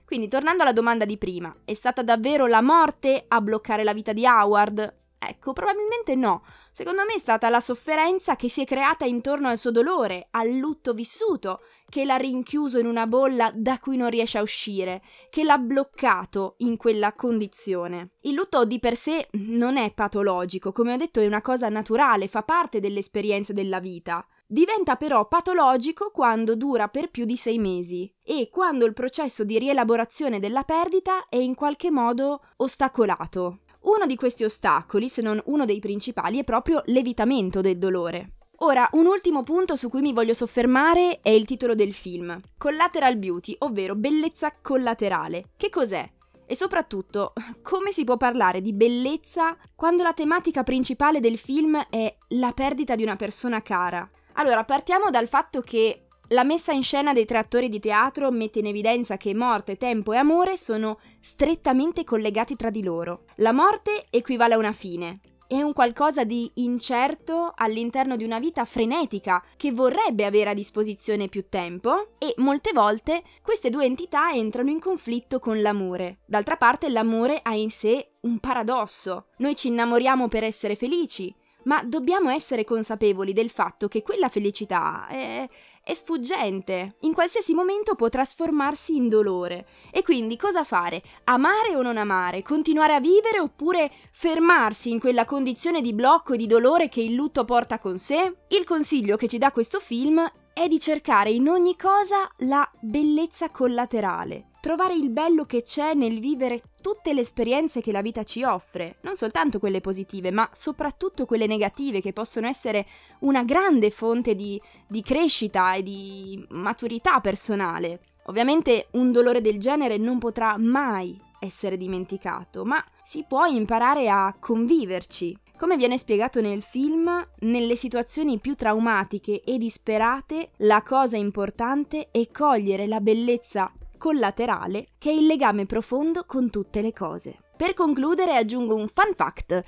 Quindi, 0.05 0.29
tornando 0.29 0.63
alla 0.63 0.71
domanda 0.71 1.03
di 1.03 1.17
prima, 1.17 1.53
è 1.65 1.73
stata 1.73 2.01
davvero 2.01 2.47
la 2.47 2.61
morte 2.61 3.25
a 3.27 3.41
bloccare 3.41 3.83
la 3.83 3.93
vita 3.93 4.13
di 4.13 4.25
Howard? 4.25 4.97
Ecco, 5.19 5.51
probabilmente 5.51 6.15
no. 6.15 6.43
Secondo 6.71 7.03
me 7.03 7.15
è 7.15 7.19
stata 7.19 7.49
la 7.49 7.59
sofferenza 7.59 8.37
che 8.37 8.47
si 8.47 8.61
è 8.61 8.65
creata 8.65 9.03
intorno 9.03 9.49
al 9.49 9.57
suo 9.57 9.69
dolore, 9.69 10.27
al 10.31 10.49
lutto 10.49 10.93
vissuto, 10.93 11.59
che 11.89 12.05
l'ha 12.05 12.15
rinchiuso 12.15 12.79
in 12.79 12.86
una 12.86 13.08
bolla 13.08 13.51
da 13.53 13.79
cui 13.79 13.98
non 13.98 14.10
riesce 14.10 14.38
a 14.38 14.41
uscire, 14.41 15.01
che 15.29 15.43
l'ha 15.43 15.58
bloccato 15.58 16.55
in 16.60 16.77
quella 16.77 17.13
condizione. 17.13 18.12
Il 18.22 18.36
lutto 18.36 18.63
di 18.63 18.79
per 18.79 18.96
sé 18.96 19.27
non 19.31 19.75
è 19.75 19.91
patologico, 19.91 20.72
come 20.72 20.93
ho 20.93 20.98
detto 20.98 21.19
è 21.19 21.25
una 21.25 21.41
cosa 21.41 21.67
naturale, 21.67 22.27
fa 22.27 22.43
parte 22.43 22.79
dell'esperienza 22.79 23.51
della 23.51 23.79
vita. 23.79 24.25
Diventa 24.46 24.96
però 24.96 25.27
patologico 25.27 26.10
quando 26.12 26.55
dura 26.55 26.88
per 26.88 27.12
più 27.12 27.25
di 27.25 27.38
sei 27.38 27.60
mesi 27.60 28.12
e 28.24 28.50
quando 28.51 28.86
il 28.86 28.93
processo 28.93 29.43
di 29.43 29.60
rielaborazione 29.60 30.39
della 30.39 30.63
perdita 30.63 31.27
è 31.29 31.36
in 31.36 31.53
qualche 31.53 31.91
modo 31.91 32.41
ostacolato. 32.58 33.60
Uno 33.81 34.05
di 34.05 34.15
questi 34.15 34.43
ostacoli, 34.43 35.08
se 35.08 35.22
non 35.22 35.39
uno 35.46 35.65
dei 35.65 35.79
principali, 35.79 36.39
è 36.39 36.43
proprio 36.43 36.81
l'evitamento 36.88 37.62
del 37.62 37.77
dolore. 37.77 38.38
Ora, 38.61 38.89
un 38.93 39.05
ultimo 39.05 39.43
punto 39.43 39.77
su 39.77 39.89
cui 39.89 40.01
mi 40.01 40.11
voglio 40.11 40.33
soffermare 40.33 41.19
è 41.21 41.29
il 41.29 41.45
titolo 41.45 41.75
del 41.75 41.93
film, 41.93 42.37
Collateral 42.57 43.15
Beauty, 43.15 43.55
ovvero 43.59 43.95
bellezza 43.95 44.53
collaterale. 44.61 45.51
Che 45.55 45.69
cos'è? 45.69 46.09
E 46.45 46.55
soprattutto, 46.55 47.31
come 47.63 47.93
si 47.93 48.03
può 48.03 48.17
parlare 48.17 48.59
di 48.59 48.73
bellezza 48.73 49.55
quando 49.75 50.03
la 50.03 50.11
tematica 50.11 50.63
principale 50.63 51.21
del 51.21 51.37
film 51.37 51.81
è 51.89 52.13
la 52.29 52.51
perdita 52.51 52.95
di 52.95 53.03
una 53.03 53.15
persona 53.15 53.61
cara? 53.61 54.09
Allora, 54.33 54.65
partiamo 54.65 55.09
dal 55.09 55.29
fatto 55.29 55.61
che 55.61 56.07
la 56.29 56.43
messa 56.43 56.73
in 56.73 56.83
scena 56.83 57.13
dei 57.13 57.25
tre 57.25 57.37
attori 57.37 57.69
di 57.69 57.79
teatro 57.79 58.29
mette 58.29 58.59
in 58.59 58.65
evidenza 58.65 59.15
che 59.15 59.33
morte, 59.33 59.77
tempo 59.77 60.11
e 60.11 60.17
amore 60.17 60.57
sono 60.57 60.99
strettamente 61.21 62.03
collegati 62.03 62.57
tra 62.57 62.69
di 62.69 62.83
loro. 62.83 63.23
La 63.35 63.53
morte 63.53 64.07
equivale 64.09 64.55
a 64.55 64.57
una 64.57 64.73
fine, 64.73 65.21
è 65.49 65.63
un 65.63 65.73
qualcosa 65.73 66.25
di 66.25 66.51
incerto 66.57 67.53
all'interno 67.55 68.15
di 68.15 68.23
una 68.23 68.37
vita 68.37 68.65
frenetica 68.65 69.43
che 69.57 69.71
vorrebbe 69.71 70.23
avere 70.23 70.51
a 70.51 70.53
disposizione 70.53 71.27
più 71.27 71.49
tempo 71.49 72.09
e 72.19 72.35
molte 72.37 72.71
volte 72.71 73.23
queste 73.41 73.71
due 73.71 73.85
entità 73.85 74.29
entrano 74.31 74.69
in 74.69 74.79
conflitto 74.79 75.39
con 75.39 75.59
l'amore. 75.59 76.19
D'altra 76.27 76.55
parte 76.55 76.87
l'amore 76.89 77.39
ha 77.41 77.55
in 77.55 77.71
sé 77.71 78.11
un 78.21 78.37
paradosso. 78.37 79.29
Noi 79.37 79.55
ci 79.55 79.69
innamoriamo 79.69 80.27
per 80.27 80.43
essere 80.43 80.75
felici, 80.75 81.33
ma 81.63 81.81
dobbiamo 81.83 82.29
essere 82.29 82.63
consapevoli 82.63 83.33
del 83.33 83.49
fatto 83.49 83.87
che 83.87 84.03
quella 84.03 84.29
felicità 84.29 85.07
è, 85.07 85.49
è 85.89 85.96
sfuggente, 85.96 86.98
in 87.00 87.13
qualsiasi 87.13 87.55
momento 87.55 87.96
può 87.96 88.10
trasformarsi 88.10 88.96
in 88.96 89.10
dolore. 89.10 89.65
E 89.91 90.03
quindi 90.03 90.38
cosa 90.38 90.63
fare? 90.63 91.01
Amare 91.24 91.75
o 91.75 91.81
non 91.81 91.98
amare? 91.98 92.43
Continuare 92.43 92.93
a 92.93 93.00
vivere 93.00 93.39
oppure 93.39 93.89
fermarsi 94.12 94.91
in 94.91 95.00
quella 95.00 95.25
condizione 95.25 95.81
di 95.81 95.93
blocco 95.93 96.34
e 96.34 96.38
di 96.38 96.46
dolore 96.46 96.89
che 96.89 97.01
il 97.01 97.15
lutto 97.15 97.43
porta 97.43 97.79
con 97.79 97.98
sé? 97.98 98.36
Il 98.50 98.65
consiglio 98.65 99.17
che 99.17 99.27
ci 99.27 99.39
dà 99.39 99.51
questo 99.51 99.79
film 99.79 100.31
è 100.59 100.67
di 100.67 100.77
cercare 100.77 101.29
in 101.29 101.47
ogni 101.47 101.77
cosa 101.77 102.29
la 102.39 102.69
bellezza 102.81 103.49
collaterale, 103.49 104.47
trovare 104.59 104.93
il 104.93 105.09
bello 105.09 105.45
che 105.45 105.63
c'è 105.63 105.93
nel 105.93 106.19
vivere 106.19 106.61
tutte 106.81 107.13
le 107.13 107.21
esperienze 107.21 107.79
che 107.79 107.93
la 107.93 108.01
vita 108.01 108.23
ci 108.23 108.43
offre, 108.43 108.97
non 109.03 109.15
soltanto 109.15 109.57
quelle 109.57 109.79
positive, 109.79 110.31
ma 110.31 110.49
soprattutto 110.51 111.25
quelle 111.25 111.47
negative 111.47 112.01
che 112.01 112.11
possono 112.11 112.45
essere 112.45 112.85
una 113.19 113.43
grande 113.43 113.89
fonte 113.89 114.35
di, 114.35 114.61
di 114.85 115.01
crescita 115.01 115.75
e 115.75 115.81
di 115.81 116.45
maturità 116.49 117.21
personale. 117.21 118.01
Ovviamente 118.25 118.87
un 118.91 119.13
dolore 119.13 119.39
del 119.39 119.59
genere 119.59 119.95
non 119.95 120.17
potrà 120.17 120.57
mai 120.57 121.17
essere 121.39 121.77
dimenticato, 121.77 122.65
ma 122.65 122.83
si 123.01 123.23
può 123.25 123.45
imparare 123.45 124.09
a 124.09 124.35
conviverci. 124.37 125.37
Come 125.59 125.75
viene 125.75 125.97
spiegato 125.97 126.39
nel 126.39 126.61
film, 126.61 127.11
nelle 127.39 127.75
situazioni 127.75 128.39
più 128.39 128.55
traumatiche 128.55 129.41
e 129.43 129.57
disperate, 129.57 130.51
la 130.59 130.81
cosa 130.83 131.17
importante 131.17 132.07
è 132.11 132.31
cogliere 132.31 132.87
la 132.87 133.01
bellezza 133.01 133.69
collaterale 133.97 134.91
che 134.97 135.09
è 135.09 135.13
il 135.13 135.25
legame 135.25 135.65
profondo 135.65 136.23
con 136.25 136.49
tutte 136.49 136.81
le 136.81 136.93
cose. 136.93 137.39
Per 137.57 137.73
concludere 137.73 138.37
aggiungo 138.37 138.73
un 138.73 138.87
fun 138.87 139.13
fact. 139.13 139.61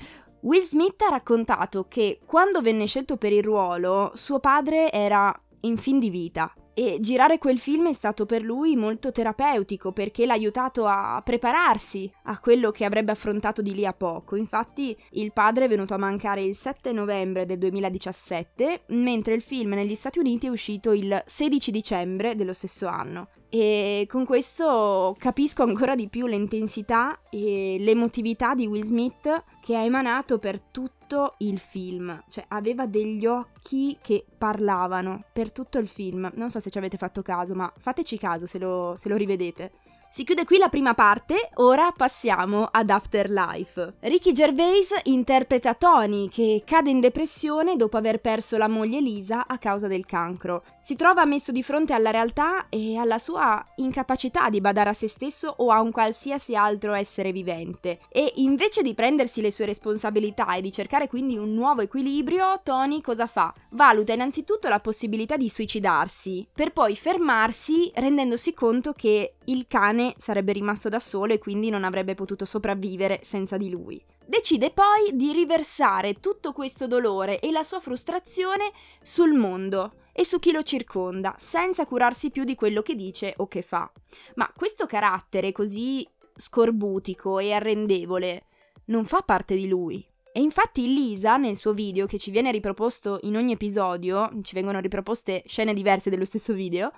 Will 0.43 0.63
Smith 0.63 1.01
ha 1.01 1.09
raccontato 1.09 1.85
che 1.89 2.21
quando 2.25 2.61
venne 2.61 2.85
scelto 2.85 3.17
per 3.17 3.33
il 3.33 3.43
ruolo, 3.43 4.13
suo 4.15 4.39
padre 4.39 4.93
era 4.93 5.37
in 5.63 5.75
fin 5.75 5.99
di 5.99 6.09
vita 6.09 6.53
e 6.73 6.97
girare 6.99 7.37
quel 7.37 7.59
film 7.59 7.89
è 7.89 7.93
stato 7.93 8.25
per 8.25 8.41
lui 8.41 8.75
molto 8.75 9.11
terapeutico 9.11 9.91
perché 9.91 10.25
l'ha 10.25 10.33
aiutato 10.33 10.85
a 10.85 11.21
prepararsi 11.23 12.11
a 12.23 12.39
quello 12.39 12.71
che 12.71 12.85
avrebbe 12.85 13.11
affrontato 13.11 13.61
di 13.61 13.73
lì 13.73 13.85
a 13.85 13.93
poco. 13.93 14.35
Infatti 14.35 14.95
il 15.11 15.33
padre 15.33 15.65
è 15.65 15.67
venuto 15.67 15.93
a 15.93 15.97
mancare 15.97 16.41
il 16.41 16.55
7 16.55 16.91
novembre 16.91 17.45
del 17.45 17.57
2017, 17.57 18.83
mentre 18.87 19.33
il 19.33 19.41
film 19.41 19.71
negli 19.71 19.95
Stati 19.95 20.19
Uniti 20.19 20.47
è 20.47 20.49
uscito 20.49 20.91
il 20.91 21.21
16 21.25 21.71
dicembre 21.71 22.35
dello 22.35 22.53
stesso 22.53 22.87
anno. 22.87 23.29
E 23.53 24.07
con 24.07 24.23
questo 24.23 25.13
capisco 25.19 25.63
ancora 25.63 25.93
di 25.93 26.07
più 26.07 26.25
l'intensità 26.25 27.19
e 27.29 27.75
l'emotività 27.81 28.55
di 28.55 28.65
Will 28.65 28.81
Smith 28.81 29.43
che 29.61 29.75
ha 29.75 29.83
emanato 29.83 30.39
per 30.39 30.61
tutto 30.61 31.33
il 31.39 31.59
film. 31.59 32.23
Cioè, 32.29 32.45
aveva 32.47 32.87
degli 32.87 33.25
occhi 33.25 33.97
che 34.01 34.25
parlavano 34.37 35.25
per 35.33 35.51
tutto 35.51 35.79
il 35.79 35.89
film. 35.89 36.31
Non 36.35 36.49
so 36.49 36.61
se 36.61 36.69
ci 36.69 36.77
avete 36.77 36.95
fatto 36.95 37.21
caso, 37.21 37.53
ma 37.53 37.69
fateci 37.77 38.17
caso 38.17 38.45
se 38.45 38.57
lo, 38.57 38.95
se 38.97 39.09
lo 39.09 39.17
rivedete. 39.17 39.71
Si 40.13 40.25
chiude 40.25 40.43
qui 40.43 40.57
la 40.57 40.67
prima 40.67 40.93
parte, 40.93 41.51
ora 41.53 41.93
passiamo 41.95 42.67
ad 42.69 42.89
Afterlife. 42.89 43.93
Ricky 44.01 44.33
Gervais 44.33 44.89
interpreta 45.03 45.73
Tony 45.73 46.27
che 46.27 46.63
cade 46.65 46.89
in 46.89 46.99
depressione 46.99 47.77
dopo 47.77 47.95
aver 47.95 48.19
perso 48.19 48.57
la 48.57 48.67
moglie 48.67 48.99
Lisa 48.99 49.47
a 49.47 49.57
causa 49.57 49.87
del 49.87 50.05
cancro. 50.05 50.65
Si 50.81 50.97
trova 50.97 51.23
messo 51.23 51.53
di 51.53 51.63
fronte 51.63 51.93
alla 51.93 52.09
realtà 52.09 52.67
e 52.67 52.97
alla 52.97 53.19
sua 53.19 53.65
incapacità 53.75 54.49
di 54.49 54.59
badare 54.59 54.89
a 54.89 54.93
se 54.93 55.07
stesso 55.07 55.53
o 55.59 55.71
a 55.71 55.79
un 55.79 55.91
qualsiasi 55.91 56.57
altro 56.57 56.93
essere 56.93 57.31
vivente. 57.31 57.99
E 58.09 58.33
invece 58.37 58.81
di 58.81 58.93
prendersi 58.93 59.39
le 59.39 59.51
sue 59.51 59.65
responsabilità 59.65 60.53
e 60.55 60.61
di 60.61 60.73
cercare 60.73 61.07
quindi 61.07 61.37
un 61.37 61.53
nuovo 61.53 61.79
equilibrio, 61.79 62.59
Tony 62.63 62.99
cosa 62.99 63.27
fa? 63.27 63.53
Valuta 63.69 64.11
innanzitutto 64.11 64.67
la 64.67 64.81
possibilità 64.81 65.37
di 65.37 65.47
suicidarsi, 65.47 66.45
per 66.53 66.73
poi 66.73 66.97
fermarsi 66.97 67.89
rendendosi 67.95 68.53
conto 68.53 68.91
che 68.91 69.35
il 69.45 69.67
cane 70.01 70.15
sarebbe 70.17 70.53
rimasto 70.53 70.89
da 70.89 70.99
solo 70.99 71.33
e 71.33 71.39
quindi 71.39 71.69
non 71.69 71.83
avrebbe 71.83 72.15
potuto 72.15 72.45
sopravvivere 72.45 73.19
senza 73.23 73.57
di 73.57 73.69
lui. 73.69 74.03
Decide 74.25 74.71
poi 74.71 75.11
di 75.15 75.31
riversare 75.31 76.19
tutto 76.19 76.53
questo 76.53 76.87
dolore 76.87 77.39
e 77.39 77.51
la 77.51 77.63
sua 77.63 77.79
frustrazione 77.79 78.71
sul 79.01 79.33
mondo 79.33 79.93
e 80.13 80.25
su 80.25 80.39
chi 80.39 80.51
lo 80.51 80.63
circonda, 80.63 81.35
senza 81.37 81.85
curarsi 81.85 82.31
più 82.31 82.43
di 82.43 82.55
quello 82.55 82.81
che 82.81 82.95
dice 82.95 83.33
o 83.37 83.47
che 83.47 83.61
fa. 83.61 83.91
Ma 84.35 84.51
questo 84.55 84.85
carattere 84.85 85.51
così 85.51 86.07
scorbutico 86.35 87.39
e 87.39 87.51
arrendevole 87.51 88.45
non 88.85 89.05
fa 89.05 89.21
parte 89.21 89.55
di 89.55 89.67
lui. 89.67 90.05
E 90.33 90.39
infatti 90.39 90.93
Lisa, 90.93 91.35
nel 91.35 91.57
suo 91.57 91.73
video, 91.73 92.05
che 92.05 92.17
ci 92.17 92.31
viene 92.31 92.51
riproposto 92.51 93.19
in 93.23 93.35
ogni 93.35 93.51
episodio, 93.51 94.31
ci 94.43 94.55
vengono 94.55 94.79
riproposte 94.79 95.43
scene 95.45 95.73
diverse 95.73 96.09
dello 96.09 96.23
stesso 96.23 96.53
video, 96.53 96.93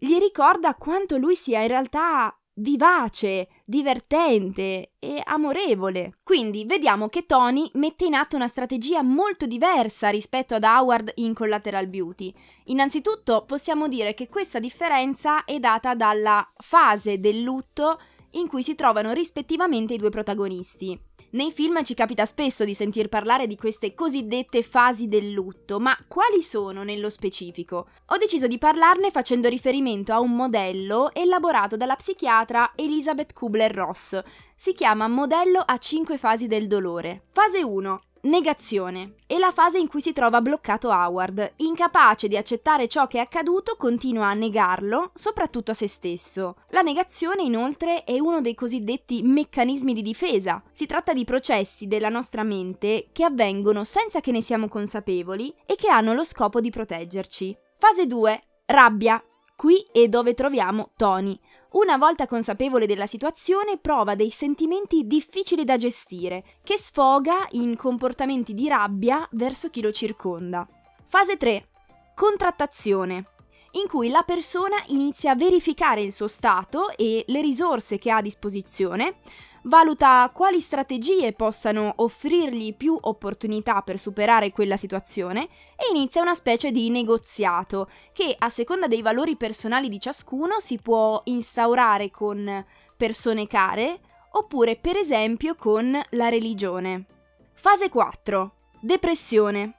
gli 0.00 0.16
ricorda 0.18 0.76
quanto 0.76 1.16
lui 1.16 1.34
sia 1.34 1.60
in 1.60 1.68
realtà 1.68 2.32
vivace, 2.54 3.48
divertente 3.64 4.92
e 4.98 5.20
amorevole. 5.24 6.18
Quindi 6.22 6.64
vediamo 6.64 7.08
che 7.08 7.26
Tony 7.26 7.68
mette 7.74 8.04
in 8.04 8.14
atto 8.14 8.36
una 8.36 8.46
strategia 8.46 9.02
molto 9.02 9.46
diversa 9.46 10.08
rispetto 10.08 10.54
ad 10.54 10.62
Howard 10.62 11.12
in 11.16 11.34
Collateral 11.34 11.88
Beauty. 11.88 12.32
Innanzitutto 12.66 13.44
possiamo 13.44 13.88
dire 13.88 14.14
che 14.14 14.28
questa 14.28 14.60
differenza 14.60 15.44
è 15.44 15.58
data 15.58 15.94
dalla 15.94 16.48
fase 16.56 17.18
del 17.18 17.40
lutto 17.40 18.00
in 18.32 18.46
cui 18.46 18.62
si 18.62 18.74
trovano 18.74 19.12
rispettivamente 19.12 19.94
i 19.94 19.98
due 19.98 20.10
protagonisti. 20.10 21.07
Nei 21.30 21.52
film 21.52 21.82
ci 21.84 21.92
capita 21.92 22.24
spesso 22.24 22.64
di 22.64 22.72
sentir 22.72 23.10
parlare 23.10 23.46
di 23.46 23.54
queste 23.54 23.92
cosiddette 23.92 24.62
fasi 24.62 25.08
del 25.08 25.30
lutto, 25.30 25.78
ma 25.78 25.94
quali 26.08 26.42
sono 26.42 26.84
nello 26.84 27.10
specifico? 27.10 27.88
Ho 28.06 28.16
deciso 28.16 28.46
di 28.46 28.56
parlarne 28.56 29.10
facendo 29.10 29.46
riferimento 29.46 30.14
a 30.14 30.20
un 30.20 30.34
modello 30.34 31.12
elaborato 31.12 31.76
dalla 31.76 31.96
psichiatra 31.96 32.72
Elizabeth 32.74 33.34
Kubler-Ross. 33.34 34.22
Si 34.56 34.72
chiama 34.72 35.06
Modello 35.06 35.60
a 35.60 35.76
5 35.76 36.16
fasi 36.16 36.46
del 36.46 36.66
dolore. 36.66 37.24
Fase 37.30 37.62
1. 37.62 38.00
Negazione. 38.22 39.14
È 39.26 39.38
la 39.38 39.52
fase 39.52 39.78
in 39.78 39.86
cui 39.86 40.00
si 40.00 40.12
trova 40.12 40.40
bloccato 40.40 40.88
Howard. 40.88 41.52
Incapace 41.58 42.26
di 42.26 42.36
accettare 42.36 42.88
ciò 42.88 43.06
che 43.06 43.18
è 43.18 43.20
accaduto, 43.20 43.76
continua 43.76 44.26
a 44.26 44.34
negarlo, 44.34 45.12
soprattutto 45.14 45.70
a 45.70 45.74
se 45.74 45.86
stesso. 45.86 46.56
La 46.70 46.80
negazione, 46.80 47.42
inoltre, 47.42 48.02
è 48.02 48.18
uno 48.18 48.40
dei 48.40 48.54
cosiddetti 48.54 49.22
meccanismi 49.22 49.94
di 49.94 50.02
difesa. 50.02 50.60
Si 50.72 50.86
tratta 50.86 51.12
di 51.12 51.24
processi 51.24 51.86
della 51.86 52.08
nostra 52.08 52.42
mente 52.42 53.08
che 53.12 53.22
avvengono 53.22 53.84
senza 53.84 54.18
che 54.18 54.32
ne 54.32 54.42
siamo 54.42 54.66
consapevoli 54.66 55.54
e 55.64 55.76
che 55.76 55.88
hanno 55.88 56.12
lo 56.12 56.24
scopo 56.24 56.60
di 56.60 56.70
proteggerci. 56.70 57.56
Fase 57.78 58.06
2. 58.06 58.42
Rabbia. 58.66 59.22
Qui 59.54 59.84
è 59.92 60.06
dove 60.08 60.34
troviamo 60.34 60.90
Tony, 60.96 61.36
una 61.72 61.96
volta 61.96 62.26
consapevole 62.26 62.86
della 62.86 63.06
situazione, 63.06 63.78
prova 63.78 64.14
dei 64.14 64.30
sentimenti 64.30 65.06
difficili 65.06 65.64
da 65.64 65.76
gestire, 65.76 66.44
che 66.62 66.78
sfoga 66.78 67.46
in 67.52 67.76
comportamenti 67.76 68.54
di 68.54 68.68
rabbia 68.68 69.28
verso 69.32 69.68
chi 69.68 69.82
lo 69.82 69.92
circonda. 69.92 70.66
Fase 71.04 71.36
3. 71.36 71.68
Contrattazione 72.14 73.24
in 73.72 73.86
cui 73.86 74.08
la 74.08 74.22
persona 74.22 74.76
inizia 74.86 75.32
a 75.32 75.36
verificare 75.36 76.00
il 76.00 76.12
suo 76.12 76.26
stato 76.26 76.96
e 76.96 77.24
le 77.26 77.40
risorse 77.40 77.98
che 77.98 78.10
ha 78.10 78.16
a 78.16 78.22
disposizione, 78.22 79.16
valuta 79.62 80.30
quali 80.32 80.60
strategie 80.60 81.32
possano 81.32 81.92
offrirgli 81.96 82.74
più 82.74 82.96
opportunità 83.00 83.82
per 83.82 83.98
superare 83.98 84.50
quella 84.50 84.76
situazione 84.76 85.48
e 85.76 85.88
inizia 85.90 86.22
una 86.22 86.34
specie 86.34 86.70
di 86.70 86.90
negoziato 86.90 87.88
che 88.12 88.34
a 88.38 88.48
seconda 88.48 88.86
dei 88.86 89.02
valori 89.02 89.36
personali 89.36 89.88
di 89.88 90.00
ciascuno 90.00 90.60
si 90.60 90.78
può 90.78 91.20
instaurare 91.24 92.10
con 92.10 92.64
persone 92.96 93.46
care 93.46 94.00
oppure 94.32 94.76
per 94.76 94.96
esempio 94.96 95.54
con 95.54 95.98
la 96.10 96.28
religione. 96.28 97.06
Fase 97.54 97.88
4. 97.88 98.52
Depressione. 98.80 99.77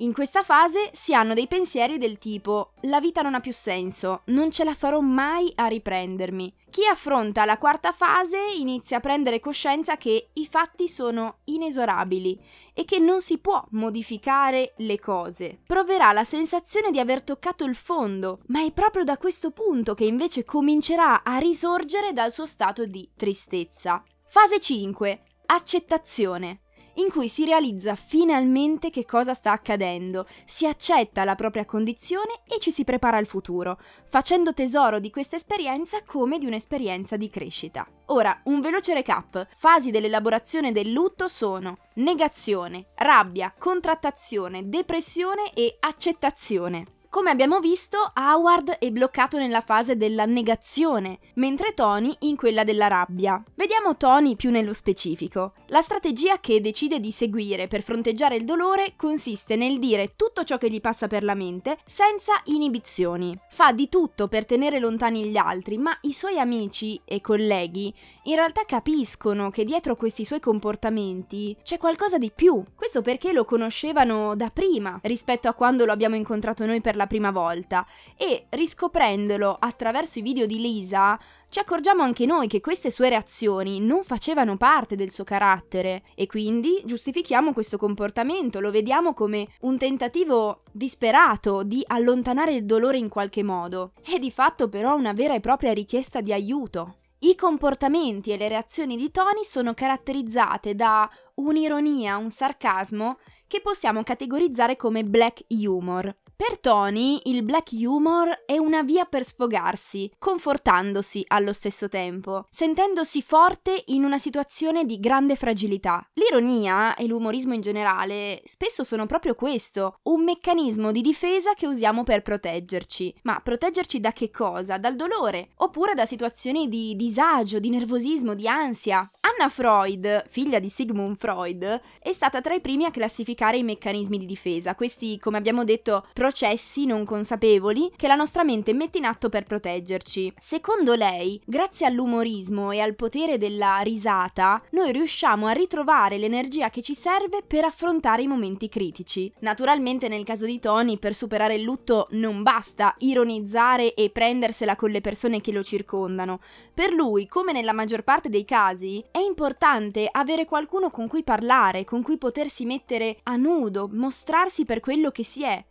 In 0.00 0.12
questa 0.12 0.42
fase 0.42 0.90
si 0.92 1.14
hanno 1.14 1.32
dei 1.32 1.46
pensieri 1.46 1.96
del 1.96 2.18
tipo 2.18 2.72
la 2.82 3.00
vita 3.00 3.22
non 3.22 3.34
ha 3.34 3.40
più 3.40 3.52
senso, 3.52 4.22
non 4.26 4.50
ce 4.50 4.62
la 4.62 4.74
farò 4.74 5.00
mai 5.00 5.50
a 5.54 5.68
riprendermi. 5.68 6.54
Chi 6.68 6.84
affronta 6.84 7.46
la 7.46 7.56
quarta 7.56 7.92
fase 7.92 8.36
inizia 8.58 8.98
a 8.98 9.00
prendere 9.00 9.40
coscienza 9.40 9.96
che 9.96 10.28
i 10.34 10.46
fatti 10.46 10.86
sono 10.86 11.38
inesorabili 11.44 12.38
e 12.74 12.84
che 12.84 12.98
non 12.98 13.22
si 13.22 13.38
può 13.38 13.64
modificare 13.70 14.74
le 14.78 14.98
cose. 14.98 15.60
Proverà 15.66 16.12
la 16.12 16.24
sensazione 16.24 16.90
di 16.90 16.98
aver 16.98 17.22
toccato 17.22 17.64
il 17.64 17.74
fondo, 17.74 18.40
ma 18.48 18.62
è 18.62 18.72
proprio 18.72 19.02
da 19.02 19.16
questo 19.16 19.50
punto 19.50 19.94
che 19.94 20.04
invece 20.04 20.44
comincerà 20.44 21.22
a 21.22 21.38
risorgere 21.38 22.12
dal 22.12 22.30
suo 22.30 22.44
stato 22.44 22.84
di 22.84 23.12
tristezza. 23.16 24.04
Fase 24.26 24.60
5. 24.60 25.22
Accettazione 25.46 26.60
in 26.96 27.10
cui 27.10 27.28
si 27.28 27.44
realizza 27.44 27.94
finalmente 27.94 28.90
che 28.90 29.04
cosa 29.04 29.34
sta 29.34 29.52
accadendo, 29.52 30.26
si 30.44 30.66
accetta 30.66 31.24
la 31.24 31.34
propria 31.34 31.64
condizione 31.64 32.40
e 32.46 32.58
ci 32.58 32.70
si 32.70 32.84
prepara 32.84 33.16
al 33.16 33.26
futuro, 33.26 33.78
facendo 34.08 34.54
tesoro 34.54 34.98
di 34.98 35.10
questa 35.10 35.36
esperienza 35.36 36.02
come 36.04 36.38
di 36.38 36.46
un'esperienza 36.46 37.16
di 37.16 37.30
crescita. 37.30 37.86
Ora, 38.06 38.40
un 38.44 38.60
veloce 38.60 38.94
recap. 38.94 39.48
Fasi 39.56 39.90
dell'elaborazione 39.90 40.72
del 40.72 40.90
lutto 40.90 41.28
sono 41.28 41.78
negazione, 41.94 42.86
rabbia, 42.96 43.52
contrattazione, 43.58 44.68
depressione 44.68 45.52
e 45.54 45.76
accettazione. 45.80 46.95
Come 47.16 47.30
abbiamo 47.30 47.60
visto, 47.60 48.12
Howard 48.14 48.72
è 48.72 48.90
bloccato 48.90 49.38
nella 49.38 49.62
fase 49.62 49.96
della 49.96 50.26
negazione, 50.26 51.18
mentre 51.36 51.72
Tony 51.72 52.14
in 52.20 52.36
quella 52.36 52.62
della 52.62 52.88
rabbia. 52.88 53.42
Vediamo 53.54 53.96
Tony 53.96 54.36
più 54.36 54.50
nello 54.50 54.74
specifico. 54.74 55.54
La 55.68 55.80
strategia 55.80 56.38
che 56.40 56.60
decide 56.60 57.00
di 57.00 57.10
seguire 57.10 57.68
per 57.68 57.82
fronteggiare 57.82 58.36
il 58.36 58.44
dolore 58.44 58.96
consiste 58.96 59.56
nel 59.56 59.78
dire 59.78 60.12
tutto 60.14 60.44
ciò 60.44 60.58
che 60.58 60.68
gli 60.68 60.82
passa 60.82 61.06
per 61.06 61.24
la 61.24 61.34
mente 61.34 61.78
senza 61.86 62.34
inibizioni. 62.44 63.34
Fa 63.48 63.72
di 63.72 63.88
tutto 63.88 64.28
per 64.28 64.44
tenere 64.44 64.78
lontani 64.78 65.24
gli 65.24 65.38
altri, 65.38 65.78
ma 65.78 65.96
i 66.02 66.12
suoi 66.12 66.38
amici 66.38 67.00
e 67.02 67.22
colleghi 67.22 67.94
in 68.26 68.34
realtà 68.34 68.62
capiscono 68.66 69.50
che 69.50 69.64
dietro 69.64 69.96
questi 69.96 70.24
suoi 70.24 70.40
comportamenti 70.40 71.56
c'è 71.62 71.78
qualcosa 71.78 72.18
di 72.18 72.32
più. 72.34 72.62
Questo 72.74 73.02
perché 73.02 73.32
lo 73.32 73.44
conoscevano 73.44 74.34
da 74.34 74.50
prima 74.50 74.98
rispetto 75.02 75.48
a 75.48 75.54
quando 75.54 75.84
lo 75.84 75.92
abbiamo 75.92 76.16
incontrato 76.16 76.66
noi 76.66 76.80
per 76.80 76.96
la 76.96 77.06
prima 77.06 77.30
volta 77.30 77.86
e 78.16 78.46
riscoprendolo 78.50 79.56
attraverso 79.58 80.18
i 80.18 80.22
video 80.22 80.46
di 80.46 80.60
Lisa 80.60 81.18
ci 81.48 81.60
accorgiamo 81.60 82.02
anche 82.02 82.26
noi 82.26 82.48
che 82.48 82.60
queste 82.60 82.90
sue 82.90 83.08
reazioni 83.08 83.80
non 83.80 84.02
facevano 84.02 84.56
parte 84.56 84.96
del 84.96 85.10
suo 85.10 85.24
carattere 85.24 86.02
e 86.14 86.26
quindi 86.26 86.82
giustifichiamo 86.84 87.52
questo 87.52 87.78
comportamento, 87.78 88.60
lo 88.60 88.70
vediamo 88.70 89.14
come 89.14 89.48
un 89.60 89.78
tentativo 89.78 90.64
disperato 90.72 91.62
di 91.62 91.82
allontanare 91.86 92.52
il 92.52 92.64
dolore 92.64 92.98
in 92.98 93.08
qualche 93.08 93.42
modo. 93.44 93.92
È 94.02 94.18
di 94.18 94.30
fatto 94.30 94.68
però 94.68 94.96
una 94.96 95.12
vera 95.12 95.34
e 95.34 95.40
propria 95.40 95.72
richiesta 95.72 96.20
di 96.20 96.32
aiuto. 96.32 96.96
I 97.18 97.34
comportamenti 97.34 98.30
e 98.30 98.36
le 98.36 98.48
reazioni 98.48 98.94
di 98.96 99.10
Tony 99.10 99.42
sono 99.42 99.72
caratterizzate 99.72 100.74
da 100.74 101.08
un'ironia, 101.36 102.18
un 102.18 102.28
sarcasmo 102.28 103.18
che 103.46 103.60
possiamo 103.62 104.02
categorizzare 104.02 104.76
come 104.76 105.02
black 105.02 105.44
humor. 105.48 106.14
Per 106.36 106.58
Tony 106.58 107.18
il 107.24 107.42
black 107.42 107.70
humor 107.72 108.42
è 108.44 108.58
una 108.58 108.82
via 108.82 109.06
per 109.06 109.24
sfogarsi, 109.24 110.12
confortandosi 110.18 111.24
allo 111.28 111.54
stesso 111.54 111.88
tempo, 111.88 112.44
sentendosi 112.50 113.22
forte 113.22 113.84
in 113.86 114.04
una 114.04 114.18
situazione 114.18 114.84
di 114.84 115.00
grande 115.00 115.34
fragilità. 115.34 116.06
L'ironia 116.12 116.94
e 116.94 117.06
l'umorismo 117.06 117.54
in 117.54 117.62
generale 117.62 118.42
spesso 118.44 118.84
sono 118.84 119.06
proprio 119.06 119.34
questo, 119.34 119.96
un 120.02 120.24
meccanismo 120.24 120.92
di 120.92 121.00
difesa 121.00 121.54
che 121.54 121.66
usiamo 121.66 122.02
per 122.02 122.20
proteggerci. 122.20 123.14
Ma 123.22 123.40
proteggerci 123.40 123.98
da 123.98 124.12
che 124.12 124.30
cosa? 124.30 124.76
Dal 124.76 124.94
dolore, 124.94 125.52
oppure 125.56 125.94
da 125.94 126.04
situazioni 126.04 126.68
di 126.68 126.94
disagio, 126.96 127.58
di 127.58 127.70
nervosismo, 127.70 128.34
di 128.34 128.46
ansia. 128.46 129.10
Anna 129.20 129.48
Freud, 129.48 130.26
figlia 130.28 130.58
di 130.58 130.68
Sigmund 130.68 131.16
Freud, 131.16 131.80
è 131.98 132.12
stata 132.12 132.42
tra 132.42 132.52
i 132.52 132.60
primi 132.60 132.84
a 132.84 132.90
classificare 132.90 133.56
i 133.56 133.62
meccanismi 133.62 134.18
di 134.18 134.26
difesa. 134.26 134.74
Questi, 134.74 135.18
come 135.18 135.38
abbiamo 135.38 135.64
detto, 135.64 136.06
processi 136.26 136.86
non 136.86 137.04
consapevoli 137.04 137.92
che 137.94 138.08
la 138.08 138.16
nostra 138.16 138.42
mente 138.42 138.72
mette 138.72 138.98
in 138.98 139.04
atto 139.04 139.28
per 139.28 139.44
proteggerci. 139.44 140.32
Secondo 140.40 140.96
lei, 140.96 141.40
grazie 141.46 141.86
all'umorismo 141.86 142.72
e 142.72 142.80
al 142.80 142.96
potere 142.96 143.38
della 143.38 143.78
risata, 143.84 144.60
noi 144.70 144.90
riusciamo 144.90 145.46
a 145.46 145.52
ritrovare 145.52 146.18
l'energia 146.18 146.68
che 146.68 146.82
ci 146.82 146.96
serve 146.96 147.44
per 147.46 147.64
affrontare 147.64 148.22
i 148.22 148.26
momenti 148.26 148.68
critici. 148.68 149.32
Naturalmente 149.38 150.08
nel 150.08 150.24
caso 150.24 150.46
di 150.46 150.58
Tony, 150.58 150.98
per 150.98 151.14
superare 151.14 151.54
il 151.54 151.62
lutto 151.62 152.08
non 152.10 152.42
basta 152.42 152.96
ironizzare 152.98 153.94
e 153.94 154.10
prendersela 154.10 154.74
con 154.74 154.90
le 154.90 155.00
persone 155.00 155.40
che 155.40 155.52
lo 155.52 155.62
circondano. 155.62 156.40
Per 156.74 156.92
lui, 156.92 157.28
come 157.28 157.52
nella 157.52 157.72
maggior 157.72 158.02
parte 158.02 158.28
dei 158.28 158.44
casi, 158.44 159.00
è 159.12 159.18
importante 159.18 160.08
avere 160.10 160.44
qualcuno 160.44 160.90
con 160.90 161.06
cui 161.06 161.22
parlare, 161.22 161.84
con 161.84 162.02
cui 162.02 162.18
potersi 162.18 162.64
mettere 162.64 163.18
a 163.22 163.36
nudo, 163.36 163.88
mostrarsi 163.92 164.64
per 164.64 164.80
quello 164.80 165.12
che 165.12 165.22
si 165.22 165.44
è 165.44 165.64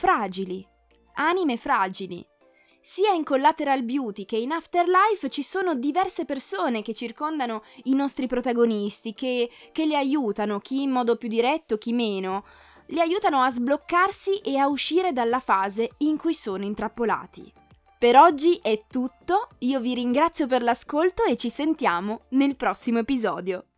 fragili, 0.00 0.66
anime 1.16 1.58
fragili. 1.58 2.26
Sia 2.80 3.12
in 3.12 3.22
Collateral 3.22 3.82
Beauty 3.82 4.24
che 4.24 4.38
in 4.38 4.50
Afterlife 4.50 5.28
ci 5.28 5.42
sono 5.42 5.74
diverse 5.74 6.24
persone 6.24 6.80
che 6.80 6.94
circondano 6.94 7.62
i 7.82 7.92
nostri 7.92 8.26
protagonisti, 8.26 9.12
che, 9.12 9.50
che 9.72 9.84
li 9.84 9.94
aiutano, 9.94 10.58
chi 10.58 10.80
in 10.80 10.90
modo 10.90 11.16
più 11.16 11.28
diretto, 11.28 11.76
chi 11.76 11.92
meno, 11.92 12.46
li 12.86 13.00
aiutano 13.00 13.42
a 13.42 13.50
sbloccarsi 13.50 14.38
e 14.38 14.56
a 14.56 14.68
uscire 14.68 15.12
dalla 15.12 15.38
fase 15.38 15.90
in 15.98 16.16
cui 16.16 16.32
sono 16.32 16.64
intrappolati. 16.64 17.52
Per 17.98 18.16
oggi 18.16 18.58
è 18.62 18.84
tutto, 18.88 19.48
io 19.58 19.80
vi 19.80 19.92
ringrazio 19.92 20.46
per 20.46 20.62
l'ascolto 20.62 21.24
e 21.24 21.36
ci 21.36 21.50
sentiamo 21.50 22.22
nel 22.30 22.56
prossimo 22.56 23.00
episodio. 23.00 23.69